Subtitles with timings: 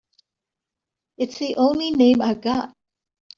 [1.19, 2.73] It's the only name I've got.